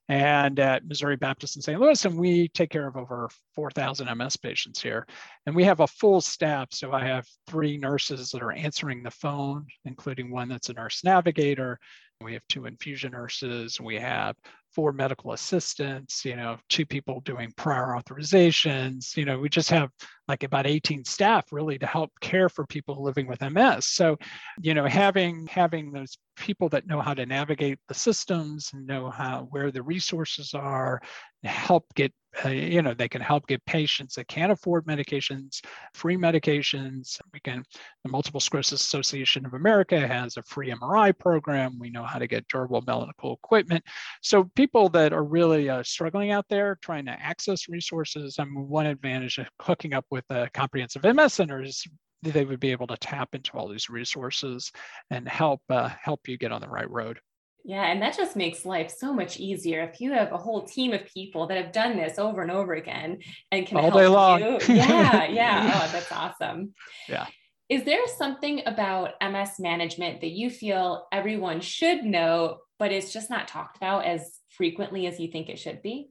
and 0.08 0.58
at 0.58 0.87
Missouri 0.87 1.16
Baptist 1.16 1.56
in 1.56 1.62
St. 1.62 1.80
Louis, 1.80 2.04
and 2.04 2.18
we 2.18 2.49
take 2.49 2.70
care 2.70 2.87
of 2.87 2.96
over 2.96 3.28
4,000 3.54 4.14
MS 4.16 4.37
patients 4.37 4.82
here. 4.82 5.06
And 5.46 5.56
we 5.56 5.64
have 5.64 5.80
a 5.80 5.87
full 5.87 6.20
staff. 6.20 6.68
So 6.73 6.92
I 6.92 7.04
have 7.06 7.26
three 7.46 7.78
nurses 7.78 8.30
that 8.30 8.42
are 8.42 8.52
answering 8.52 9.02
the 9.02 9.11
phone, 9.11 9.66
including 9.84 10.30
one 10.30 10.49
that's 10.49 10.68
a 10.68 10.75
nurse 10.75 11.04
navigator. 11.04 11.78
We 12.20 12.34
have 12.34 12.46
two 12.49 12.66
infusion 12.66 13.12
nurses. 13.12 13.80
We 13.80 13.96
have 13.96 14.37
four 14.75 14.93
medical 14.93 15.33
assistants, 15.33 16.25
you 16.25 16.37
know, 16.37 16.57
two 16.69 16.85
people 16.85 17.21
doing 17.21 17.52
prior 17.57 17.97
authorizations. 17.97 19.16
You 19.16 19.25
know, 19.25 19.38
we 19.38 19.49
just 19.49 19.71
have 19.71 19.90
like 20.28 20.43
about 20.43 20.66
18 20.66 21.04
staff 21.04 21.52
really 21.52 21.78
to 21.78 21.87
help 21.87 22.11
care 22.21 22.49
for 22.49 22.66
people 22.66 23.02
living 23.02 23.26
with 23.26 23.40
MS. 23.40 23.87
So, 23.87 24.16
you 24.61 24.75
know, 24.75 24.87
having 24.87 25.47
having 25.47 25.93
those 25.93 26.16
people 26.37 26.69
that 26.71 26.87
know 26.87 27.00
how 27.00 27.14
to 27.14 27.26
navigate 27.26 27.78
the 27.88 27.95
systems 27.95 28.71
know 28.75 29.11
how 29.11 29.47
where 29.50 29.71
the 29.71 29.83
resources 29.83 30.54
are, 30.54 31.00
help 31.45 31.87
get 31.95 32.12
uh, 32.45 32.49
you 32.49 32.83
know, 32.83 32.95
they 32.95 33.09
can 33.09 33.21
help 33.21 33.47
get 33.47 33.64
patients 33.64 34.14
that 34.14 34.28
can't 34.28 34.50
afford 34.50 34.85
medications, 34.87 35.61
free 35.93 36.16
medications. 36.16 37.21
We 37.33 37.40
can, 37.40 37.64
the 38.02 38.11
Multiple 38.11 38.40
Sclerosis 38.40 38.81
Association 38.81 39.47
of 39.47 39.54
America 39.54 40.07
has 40.07 40.37
a 40.37 40.43
free 40.43 40.71
MRI 40.71 41.16
program. 41.16 41.78
We 41.78 41.90
know 41.90 42.02
how 42.02 42.19
to 42.19 42.26
get 42.26 42.49
durable 42.49 42.83
medical 42.87 43.35
equipment. 43.35 43.85
So 44.21 44.50
people 44.57 44.63
that 44.73 45.12
are 45.12 45.25
really 45.25 45.68
uh, 45.68 45.83
struggling 45.83 46.30
out 46.30 46.47
there 46.49 46.78
trying 46.83 47.06
to 47.06 47.12
access 47.12 47.68
resources, 47.68 48.37
I 48.38 48.44
mean, 48.44 48.68
one 48.68 48.87
advantage 48.87 49.38
of 49.38 49.49
hooking 49.61 49.94
up 49.94 50.06
with 50.11 50.25
a 50.30 50.49
comprehensive 50.52 51.04
MS 51.04 51.35
center 51.35 51.62
is 51.62 51.85
they 52.23 52.44
would 52.44 52.61
be 52.61 52.73
able 52.73 52.87
to 52.87 52.97
tap 52.97 53.35
into 53.35 53.52
all 53.52 53.68
these 53.68 53.90
resources 53.90 54.73
and 55.11 55.28
help 55.28 55.61
uh, 55.71 55.90
help 56.02 56.26
you 56.28 56.38
get 56.38 56.52
on 56.52 56.61
the 56.61 56.68
right 56.68 56.90
road. 56.90 57.21
Yeah, 57.66 57.85
and 57.85 58.02
that 58.02 58.14
just 58.14 58.37
makes 58.37 58.66
life 58.66 58.90
so 58.90 59.12
much 59.12 59.40
easier 59.40 59.83
if 59.83 59.99
you 59.99 60.12
have 60.12 60.33
a 60.33 60.37
whole 60.37 60.66
team 60.66 60.92
of 60.92 61.06
people 61.06 61.47
that 61.47 61.56
have 61.56 61.73
done 61.73 61.97
this 61.97 62.18
over 62.18 62.42
and 62.42 62.50
over 62.50 62.75
again 62.75 63.21
and 63.52 63.66
can 63.66 63.78
all 63.78 63.85
help 63.85 63.94
day 63.94 64.06
long. 64.06 64.40
you. 64.40 64.59
Yeah, 64.68 65.25
yeah. 65.26 65.71
Oh, 65.75 65.90
that's 65.90 66.12
awesome. 66.12 66.75
Yeah. 67.09 67.26
Is 67.71 67.85
there 67.85 68.06
something 68.18 68.62
about 68.66 69.12
MS 69.23 69.59
management 69.59 70.21
that 70.21 70.30
you 70.30 70.50
feel 70.50 71.06
everyone 71.11 71.62
should 71.62 72.04
know, 72.04 72.59
but 72.78 72.92
it's 72.92 73.14
just 73.14 73.30
not 73.30 73.49
talked 73.49 73.78
about 73.78 74.04
as 74.04 74.38
frequently 74.56 75.06
as 75.06 75.18
you 75.20 75.28
think 75.28 75.49
it 75.49 75.58
should 75.58 75.82
be? 75.82 76.11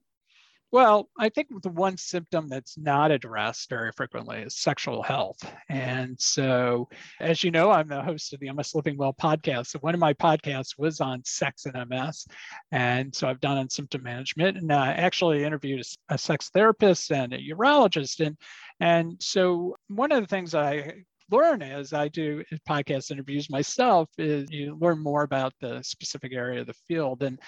Well, 0.73 1.07
I 1.19 1.29
think 1.29 1.49
the 1.61 1.69
one 1.69 1.97
symptom 1.97 2.49
that's 2.49 2.79
not 2.79 3.11
addressed 3.11 3.69
very 3.69 3.91
frequently 3.91 4.39
is 4.39 4.57
sexual 4.57 5.03
health. 5.03 5.37
And 5.69 6.19
so, 6.19 6.89
as 7.19 7.43
you 7.43 7.51
know, 7.51 7.69
I'm 7.69 7.87
the 7.87 8.01
host 8.01 8.33
of 8.33 8.39
the 8.39 8.51
MS 8.51 8.73
Living 8.73 8.97
Well 8.97 9.13
podcast. 9.13 9.67
So, 9.67 9.79
one 9.79 9.93
of 9.93 9.99
my 9.99 10.15
podcasts 10.15 10.75
was 10.75 10.99
on 10.99 11.21
sex 11.25 11.67
and 11.67 11.89
MS. 11.89 12.25
And 12.71 13.13
so, 13.13 13.27
I've 13.27 13.39
done 13.39 13.59
on 13.59 13.69
symptom 13.69 14.01
management 14.01 14.57
and 14.57 14.73
I 14.73 14.93
actually 14.93 15.43
interviewed 15.43 15.85
a, 16.09 16.17
sex 16.17 16.49
therapist 16.49 17.11
and 17.11 17.33
a 17.33 17.37
urologist. 17.37 18.25
And, 18.25 18.35
and 18.79 19.21
so, 19.21 19.75
one 19.89 20.11
of 20.11 20.21
the 20.21 20.27
things 20.27 20.55
I 20.55 21.03
learn 21.33 21.61
as 21.61 21.93
I 21.93 22.07
do 22.07 22.43
podcast 22.69 23.11
interviews 23.11 23.49
myself 23.49 24.09
is 24.17 24.49
you 24.51 24.77
learn 24.79 24.99
more 24.99 25.23
about 25.23 25.53
the 25.59 25.81
specific 25.81 26.31
area 26.33 26.61
of 26.61 26.67
the 26.67 26.75
field. 26.87 27.23
And 27.23 27.39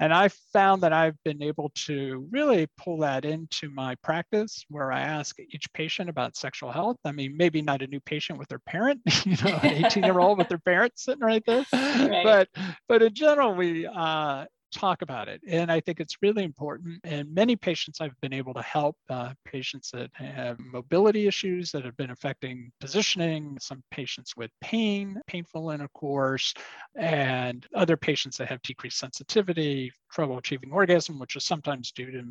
and 0.00 0.12
I 0.12 0.28
found 0.52 0.82
that 0.82 0.92
I've 0.92 1.22
been 1.24 1.42
able 1.42 1.70
to 1.86 2.26
really 2.30 2.66
pull 2.76 2.98
that 2.98 3.24
into 3.24 3.70
my 3.70 3.94
practice 4.02 4.64
where 4.68 4.90
I 4.90 5.00
ask 5.00 5.38
each 5.38 5.72
patient 5.74 6.08
about 6.08 6.36
sexual 6.36 6.72
health. 6.72 6.96
I 7.04 7.12
mean, 7.12 7.36
maybe 7.36 7.62
not 7.62 7.82
a 7.82 7.86
new 7.86 8.00
patient 8.00 8.38
with 8.38 8.48
their 8.48 8.58
parent, 8.60 9.00
you 9.24 9.36
know, 9.44 9.58
an 9.62 9.84
18 9.84 10.04
year 10.04 10.18
old 10.18 10.38
with 10.38 10.48
their 10.48 10.58
parent 10.58 10.92
sitting 10.96 11.24
right 11.24 11.42
there. 11.46 11.64
Right. 11.92 12.24
But 12.24 12.48
but 12.88 13.02
in 13.02 13.14
general, 13.14 13.54
we 13.54 13.86
uh, 13.86 14.46
talk 14.72 15.02
about 15.02 15.28
it. 15.28 15.40
And 15.46 15.70
I 15.70 15.80
think 15.80 16.00
it's 16.00 16.16
really 16.22 16.44
important. 16.44 17.00
And 17.04 17.32
many 17.32 17.56
patients 17.56 18.00
I've 18.00 18.18
been 18.20 18.32
able 18.32 18.54
to 18.54 18.62
help, 18.62 18.96
uh, 19.08 19.34
patients 19.44 19.90
that 19.92 20.10
have 20.14 20.58
mobility 20.58 21.26
issues 21.26 21.70
that 21.72 21.84
have 21.84 21.96
been 21.96 22.10
affecting 22.10 22.72
positioning, 22.80 23.58
some 23.60 23.82
patients 23.90 24.34
with 24.36 24.50
pain, 24.60 25.20
painful 25.26 25.70
intercourse, 25.70 26.54
and 26.96 27.66
other 27.74 27.96
patients 27.96 28.36
that 28.38 28.48
have 28.48 28.62
decreased 28.62 28.98
sensitivity, 28.98 29.92
trouble 30.12 30.38
achieving 30.38 30.70
orgasm, 30.70 31.18
which 31.18 31.36
is 31.36 31.44
sometimes 31.44 31.90
due 31.92 32.10
to 32.10 32.22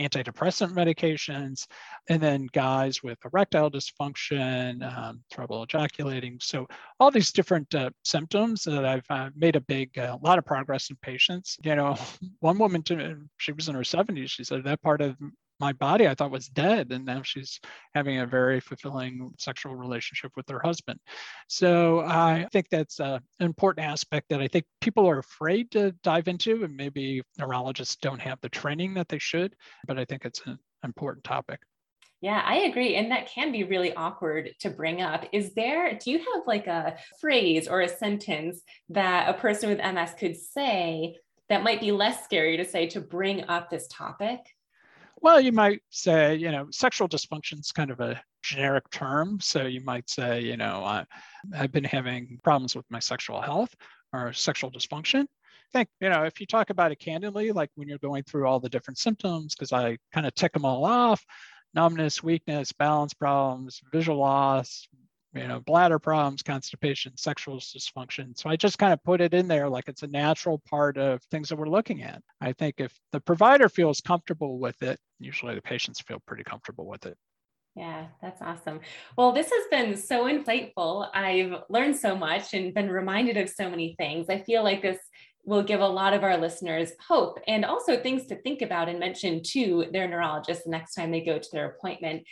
antidepressant 0.00 0.72
medications, 0.72 1.66
and 2.08 2.22
then 2.22 2.48
guys 2.52 3.02
with 3.02 3.18
erectile 3.24 3.70
dysfunction, 3.70 4.82
um, 4.96 5.22
trouble 5.32 5.62
ejaculating. 5.62 6.38
So 6.40 6.66
all 6.98 7.10
these 7.10 7.32
different 7.32 7.74
uh, 7.74 7.90
symptoms 8.04 8.62
that 8.64 8.84
I've 8.84 9.06
uh, 9.10 9.30
made 9.34 9.56
a 9.56 9.60
big, 9.60 9.96
a 9.96 10.12
uh, 10.14 10.18
lot 10.22 10.38
of 10.38 10.44
progress 10.44 10.90
in 10.90 10.96
patients. 11.02 11.56
You 11.64 11.76
know, 11.76 11.96
one 12.40 12.58
woman, 12.58 12.82
to, 12.84 13.16
she 13.38 13.52
was 13.52 13.68
in 13.68 13.74
her 13.74 13.82
70s, 13.82 14.30
she 14.30 14.44
said 14.44 14.64
that 14.64 14.82
part 14.82 15.00
of 15.00 15.16
my 15.60 15.72
body 15.74 16.08
I 16.08 16.14
thought 16.14 16.30
was 16.30 16.48
dead, 16.48 16.90
and 16.90 17.04
now 17.04 17.22
she's 17.22 17.60
having 17.94 18.18
a 18.18 18.26
very 18.26 18.60
fulfilling 18.60 19.32
sexual 19.38 19.76
relationship 19.76 20.32
with 20.36 20.48
her 20.48 20.60
husband. 20.60 20.98
So 21.48 22.00
I 22.00 22.46
think 22.52 22.68
that's 22.70 22.98
uh, 22.98 23.18
an 23.38 23.46
important 23.46 23.86
aspect 23.86 24.30
that 24.30 24.40
I 24.40 24.48
think 24.48 24.64
people 24.80 25.08
are 25.08 25.18
afraid 25.18 25.70
to 25.72 25.92
dive 26.02 26.28
into, 26.28 26.64
and 26.64 26.76
maybe 26.76 27.22
neurologists 27.38 27.96
don't 27.96 28.20
have 28.20 28.40
the 28.40 28.48
training 28.48 28.94
that 28.94 29.08
they 29.08 29.18
should. 29.18 29.54
But 29.86 29.98
I 29.98 30.04
think 30.04 30.24
it's 30.24 30.40
an 30.46 30.58
important 30.82 31.24
topic. 31.24 31.60
Yeah, 32.20 32.42
I 32.44 32.56
agree. 32.60 32.96
And 32.96 33.10
that 33.12 33.28
can 33.28 33.50
be 33.50 33.64
really 33.64 33.94
awkward 33.94 34.50
to 34.60 34.68
bring 34.68 35.00
up. 35.00 35.24
Is 35.32 35.54
there, 35.54 35.98
do 35.98 36.10
you 36.10 36.18
have 36.18 36.46
like 36.46 36.66
a 36.66 36.98
phrase 37.18 37.66
or 37.66 37.80
a 37.80 37.88
sentence 37.88 38.60
that 38.90 39.28
a 39.28 39.38
person 39.38 39.70
with 39.70 39.78
MS 39.78 40.12
could 40.18 40.36
say 40.36 41.16
that 41.48 41.64
might 41.64 41.80
be 41.80 41.92
less 41.92 42.22
scary 42.24 42.58
to 42.58 42.64
say 42.64 42.86
to 42.88 43.00
bring 43.00 43.44
up 43.48 43.70
this 43.70 43.88
topic? 43.88 44.40
Well, 45.22 45.40
you 45.40 45.52
might 45.52 45.82
say, 45.90 46.36
you 46.36 46.50
know, 46.50 46.68
sexual 46.70 47.08
dysfunction 47.08 47.60
is 47.60 47.72
kind 47.72 47.90
of 47.90 48.00
a 48.00 48.20
generic 48.42 48.88
term. 48.90 49.38
So 49.40 49.66
you 49.66 49.82
might 49.82 50.08
say, 50.08 50.40
you 50.40 50.56
know, 50.56 50.82
I, 50.84 51.04
I've 51.54 51.72
been 51.72 51.84
having 51.84 52.38
problems 52.42 52.74
with 52.74 52.86
my 52.90 53.00
sexual 53.00 53.40
health 53.40 53.74
or 54.12 54.32
sexual 54.32 54.70
dysfunction. 54.70 55.22
I 55.22 55.78
think, 55.78 55.88
you 56.00 56.08
know, 56.08 56.24
if 56.24 56.40
you 56.40 56.46
talk 56.46 56.70
about 56.70 56.90
it 56.90 56.98
candidly, 56.98 57.52
like 57.52 57.70
when 57.74 57.86
you're 57.86 57.98
going 57.98 58.22
through 58.24 58.46
all 58.46 58.60
the 58.60 58.70
different 58.70 58.98
symptoms, 58.98 59.54
because 59.54 59.72
I 59.72 59.98
kind 60.12 60.26
of 60.26 60.34
tick 60.34 60.52
them 60.52 60.64
all 60.64 60.84
off 60.84 61.24
numbness, 61.74 62.22
weakness, 62.22 62.72
balance 62.72 63.14
problems, 63.14 63.80
visual 63.92 64.18
loss, 64.18 64.88
you 65.34 65.46
know, 65.46 65.60
bladder 65.60 65.98
problems, 65.98 66.42
constipation, 66.42 67.16
sexual 67.16 67.58
dysfunction. 67.58 68.36
So 68.36 68.50
I 68.50 68.56
just 68.56 68.78
kind 68.78 68.92
of 68.92 69.02
put 69.04 69.20
it 69.20 69.34
in 69.34 69.46
there 69.48 69.68
like 69.68 69.88
it's 69.88 70.02
a 70.02 70.08
natural 70.08 70.58
part 70.58 70.98
of 70.98 71.22
things 71.24 71.48
that 71.48 71.56
we're 71.56 71.68
looking 71.68 72.02
at. 72.02 72.22
I 72.40 72.52
think 72.52 72.76
if 72.78 72.98
the 73.12 73.20
provider 73.20 73.68
feels 73.68 74.00
comfortable 74.00 74.58
with 74.58 74.82
it, 74.82 74.98
usually 75.18 75.54
the 75.54 75.62
patients 75.62 76.00
feel 76.00 76.20
pretty 76.26 76.44
comfortable 76.44 76.86
with 76.86 77.06
it. 77.06 77.16
Yeah, 77.76 78.08
that's 78.20 78.42
awesome. 78.42 78.80
Well, 79.16 79.30
this 79.32 79.48
has 79.50 79.66
been 79.70 79.96
so 79.96 80.24
insightful. 80.24 81.08
I've 81.14 81.62
learned 81.68 81.96
so 81.96 82.16
much 82.16 82.52
and 82.52 82.74
been 82.74 82.90
reminded 82.90 83.36
of 83.36 83.48
so 83.48 83.70
many 83.70 83.94
things. 83.96 84.28
I 84.28 84.40
feel 84.42 84.64
like 84.64 84.82
this 84.82 84.98
will 85.44 85.62
give 85.62 85.80
a 85.80 85.86
lot 85.86 86.14
of 86.14 86.22
our 86.22 86.36
listeners 86.36 86.92
hope 87.06 87.38
and 87.46 87.64
also 87.64 87.96
things 87.96 88.26
to 88.26 88.36
think 88.36 88.62
about 88.62 88.88
and 88.88 88.98
mention 88.98 89.42
to 89.42 89.86
their 89.92 90.06
neurologist 90.06 90.64
the 90.64 90.70
next 90.70 90.94
time 90.94 91.10
they 91.10 91.20
go 91.20 91.38
to 91.38 91.48
their 91.52 91.70
appointment. 91.70 92.22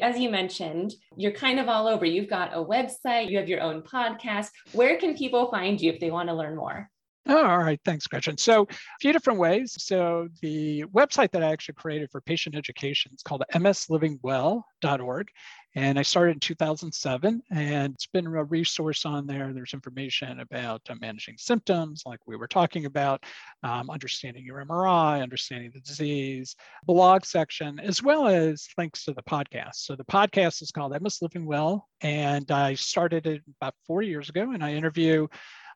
As 0.00 0.18
you 0.18 0.30
mentioned, 0.30 0.94
you're 1.16 1.32
kind 1.32 1.58
of 1.58 1.68
all 1.68 1.86
over. 1.86 2.04
You've 2.04 2.30
got 2.30 2.54
a 2.54 2.64
website, 2.64 3.30
you 3.30 3.38
have 3.38 3.48
your 3.48 3.62
own 3.62 3.82
podcast. 3.82 4.48
Where 4.72 4.98
can 4.98 5.16
people 5.16 5.50
find 5.50 5.80
you 5.80 5.92
if 5.92 6.00
they 6.00 6.10
want 6.10 6.28
to 6.28 6.34
learn 6.34 6.56
more? 6.56 6.90
Oh, 7.30 7.44
all 7.44 7.58
right. 7.58 7.78
Thanks, 7.84 8.06
Gretchen. 8.06 8.38
So, 8.38 8.62
a 8.62 8.74
few 9.02 9.12
different 9.12 9.38
ways. 9.38 9.76
So, 9.78 10.28
the 10.40 10.84
website 10.94 11.30
that 11.32 11.42
I 11.42 11.52
actually 11.52 11.74
created 11.74 12.10
for 12.10 12.22
patient 12.22 12.56
education 12.56 13.12
is 13.14 13.22
called 13.22 13.44
mslivingwell.org. 13.52 15.28
And 15.74 15.98
I 15.98 16.02
started 16.02 16.32
in 16.32 16.40
2007, 16.40 17.42
and 17.50 17.94
it's 17.94 18.06
been 18.06 18.26
a 18.26 18.44
resource 18.44 19.04
on 19.04 19.26
there. 19.26 19.52
There's 19.52 19.74
information 19.74 20.40
about 20.40 20.80
uh, 20.88 20.94
managing 21.00 21.36
symptoms, 21.36 22.02
like 22.06 22.20
we 22.26 22.36
were 22.36 22.48
talking 22.48 22.86
about, 22.86 23.24
um, 23.62 23.90
understanding 23.90 24.44
your 24.44 24.64
MRI, 24.64 25.22
understanding 25.22 25.70
the 25.74 25.80
disease, 25.80 26.56
blog 26.84 27.24
section, 27.24 27.78
as 27.80 28.02
well 28.02 28.26
as 28.26 28.66
links 28.78 29.04
to 29.04 29.12
the 29.12 29.22
podcast. 29.22 29.74
So 29.74 29.94
the 29.94 30.04
podcast 30.04 30.62
is 30.62 30.72
called 30.72 31.00
MS 31.00 31.20
Living 31.20 31.44
Well, 31.44 31.86
and 32.00 32.50
I 32.50 32.74
started 32.74 33.26
it 33.26 33.42
about 33.60 33.74
four 33.86 34.02
years 34.02 34.30
ago, 34.30 34.52
and 34.52 34.64
I 34.64 34.72
interview 34.72 35.28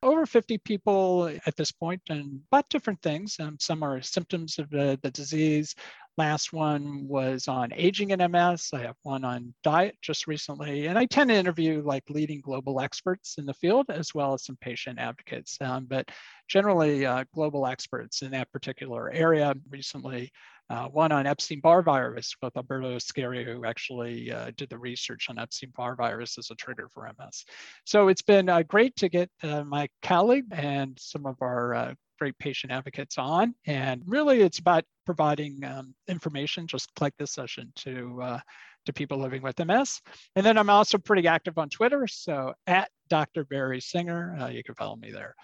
over 0.03 0.27
50 0.27 0.59
people 0.59 1.31
at 1.47 1.57
this 1.57 1.71
point 1.71 2.03
and 2.09 2.41
about 2.51 2.69
different 2.69 3.01
things. 3.03 3.37
Um, 3.39 3.57
some 3.61 3.83
are 3.83 4.03
symptoms 4.03 4.59
of 4.59 4.69
the, 4.71 4.99
the 5.03 5.11
disease. 5.11 5.75
Last 6.19 6.52
one 6.52 7.09
was 7.09 7.49
on 7.49 7.73
aging 7.73 8.11
in 8.11 8.19
MS. 8.31 8.71
I 8.75 8.81
have 8.81 8.97
one 9.02 9.25
on 9.25 9.54
diet 9.62 9.97
just 10.02 10.26
recently. 10.26 10.87
And 10.87 10.99
I 10.99 11.07
tend 11.07 11.31
to 11.31 11.37
interview 11.37 11.83
like 11.83 12.04
leading 12.11 12.40
global 12.40 12.81
experts 12.81 13.37
in 13.38 13.47
the 13.47 13.54
field 13.54 13.87
as 13.88 14.14
well 14.14 14.35
as 14.35 14.45
some 14.45 14.59
patient 14.61 14.99
advocates. 14.99 15.57
Um, 15.61 15.87
but 15.87 16.11
generally, 16.49 17.07
uh, 17.07 17.25
global 17.35 17.66
experts 17.66 18.21
in 18.21 18.31
that 18.33 18.52
particular 18.52 19.11
area. 19.11 19.54
Recently, 19.71 20.31
uh, 20.73 20.88
one 20.88 21.12
on 21.12 21.26
Epstein-Barr 21.26 21.83
virus 21.83 22.35
with 22.41 22.57
Alberto 22.57 22.97
Ascherio, 22.97 23.45
who 23.45 23.67
actually 23.67 24.33
uh, 24.33 24.50
did 24.57 24.71
the 24.71 24.79
research 24.79 25.26
on 25.29 25.38
Epstein-Barr 25.38 25.97
virus 25.97 26.38
as 26.38 26.50
a 26.50 26.55
trigger 26.55 26.88
for 26.88 27.07
MS. 27.19 27.45
So 27.85 28.09
it's 28.09 28.23
been 28.23 28.49
uh, 28.49 28.62
great 28.62 28.97
to 28.97 29.11
get 29.11 29.31
uh, 29.43 29.64
my 29.64 29.88
colleague 30.02 30.47
and 30.50 30.99
some 30.99 31.26
of 31.26 31.37
our 31.43 31.75
uh, 31.75 31.95
great 32.19 32.38
patient 32.38 32.73
advocates 32.73 33.19
on. 33.19 33.55
And 33.67 34.02
really, 34.07 34.41
it's 34.41 34.61
about 34.61 34.85
providing 35.05 35.62
um, 35.62 35.95
information, 36.09 36.67
just 36.67 36.88
like 37.02 37.14
this 37.19 37.33
session, 37.33 37.71
to 37.81 38.23
uh, 38.23 38.41
to 38.87 38.93
people 38.95 39.19
living 39.19 39.43
with 39.43 39.64
MS. 39.64 40.00
And 40.37 40.45
then 40.45 40.57
I'm 40.57 40.71
also 40.71 40.97
pretty 40.97 41.29
active 41.29 41.59
on 41.59 41.69
Twitter. 41.69 42.07
So 42.09 42.55
at 42.67 42.91
Dr. 43.11 43.45
Barry 43.45 43.81
Singer, 43.81 44.50
you 44.50 44.64
can 44.64 44.75
follow 44.75 44.97
me 44.97 45.12
there. 45.12 45.37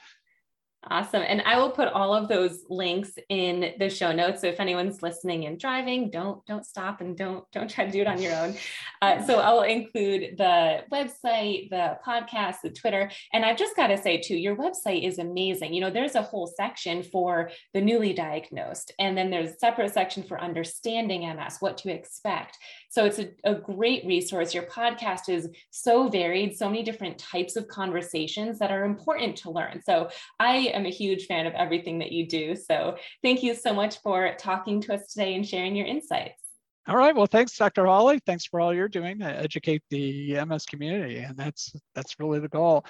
Awesome. 0.84 1.22
And 1.26 1.42
I 1.42 1.58
will 1.58 1.72
put 1.72 1.88
all 1.88 2.14
of 2.14 2.28
those 2.28 2.60
links 2.70 3.10
in 3.28 3.72
the 3.80 3.90
show 3.90 4.12
notes. 4.12 4.42
So 4.42 4.46
if 4.46 4.60
anyone's 4.60 5.02
listening 5.02 5.44
and 5.46 5.58
driving, 5.58 6.08
don't 6.08 6.44
don't 6.46 6.64
stop 6.64 7.00
and 7.00 7.16
don't 7.16 7.44
don't 7.50 7.68
try 7.68 7.84
to 7.84 7.90
do 7.90 8.00
it 8.00 8.06
on 8.06 8.22
your 8.22 8.32
own. 8.36 8.54
Uh, 9.02 9.20
so 9.26 9.40
I'll 9.40 9.62
include 9.62 10.36
the 10.38 10.84
website, 10.92 11.68
the 11.70 11.98
podcast, 12.06 12.56
the 12.62 12.70
Twitter. 12.70 13.10
And 13.32 13.44
I've 13.44 13.58
just 13.58 13.74
got 13.74 13.88
to 13.88 14.00
say 14.00 14.20
too, 14.20 14.36
your 14.36 14.54
website 14.54 15.06
is 15.06 15.18
amazing. 15.18 15.74
You 15.74 15.80
know, 15.80 15.90
there's 15.90 16.14
a 16.14 16.22
whole 16.22 16.46
section 16.46 17.02
for 17.02 17.50
the 17.74 17.80
newly 17.80 18.12
diagnosed, 18.12 18.92
and 19.00 19.18
then 19.18 19.30
there's 19.30 19.50
a 19.50 19.58
separate 19.58 19.92
section 19.92 20.22
for 20.22 20.40
understanding 20.40 21.22
MS, 21.22 21.56
what 21.58 21.76
to 21.78 21.92
expect. 21.92 22.56
So 22.90 23.04
it's 23.04 23.18
a, 23.18 23.30
a 23.44 23.54
great 23.54 24.06
resource. 24.06 24.54
Your 24.54 24.64
podcast 24.64 25.28
is 25.28 25.48
so 25.70 26.08
varied, 26.08 26.56
so 26.56 26.68
many 26.68 26.84
different 26.84 27.18
types 27.18 27.56
of 27.56 27.66
conversations 27.68 28.60
that 28.60 28.70
are 28.70 28.84
important 28.84 29.36
to 29.38 29.50
learn. 29.50 29.82
So 29.84 30.10
I 30.40 30.67
am 30.68 30.86
a 30.86 30.90
huge 30.90 31.26
fan 31.26 31.46
of 31.46 31.54
everything 31.54 31.98
that 31.98 32.12
you 32.12 32.26
do. 32.26 32.54
So 32.54 32.96
thank 33.22 33.42
you 33.42 33.54
so 33.54 33.72
much 33.72 33.98
for 34.02 34.34
talking 34.38 34.80
to 34.82 34.94
us 34.94 35.12
today 35.12 35.34
and 35.34 35.46
sharing 35.46 35.76
your 35.76 35.86
insights. 35.86 36.42
All 36.88 36.96
right. 36.96 37.14
Well, 37.14 37.26
thanks, 37.26 37.56
Dr. 37.56 37.84
Hawley. 37.84 38.18
Thanks 38.24 38.46
for 38.46 38.60
all 38.60 38.74
you're 38.74 38.88
doing 38.88 39.18
to 39.18 39.26
educate 39.26 39.82
the 39.90 40.42
MS 40.46 40.64
community, 40.64 41.18
and 41.18 41.36
that's 41.36 41.76
that's 41.94 42.18
really 42.18 42.40
the 42.40 42.48
goal. 42.48 42.86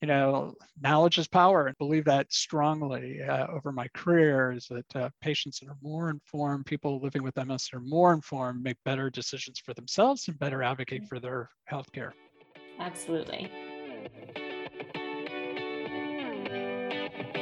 You 0.00 0.06
know, 0.06 0.54
knowledge 0.80 1.18
is 1.18 1.26
power, 1.26 1.66
and 1.66 1.76
believe 1.78 2.04
that 2.04 2.32
strongly 2.32 3.20
uh, 3.20 3.48
over 3.48 3.72
my 3.72 3.88
career. 3.94 4.52
Is 4.52 4.68
that 4.68 4.96
uh, 4.96 5.10
patients 5.20 5.58
that 5.58 5.68
are 5.68 5.76
more 5.82 6.10
informed, 6.10 6.66
people 6.66 7.00
living 7.00 7.24
with 7.24 7.36
MS 7.36 7.70
are 7.72 7.80
more 7.80 8.12
informed, 8.12 8.62
make 8.62 8.76
better 8.84 9.10
decisions 9.10 9.58
for 9.58 9.74
themselves 9.74 10.28
and 10.28 10.38
better 10.38 10.62
advocate 10.62 11.08
for 11.08 11.18
their 11.18 11.50
healthcare. 11.68 12.12
Absolutely. 12.78 13.50